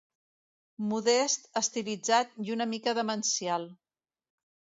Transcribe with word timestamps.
Modest, 0.93 1.45
estilitzat 1.61 2.33
i 2.47 2.55
una 2.57 2.67
mica 2.73 2.95
demencial. 3.01 3.69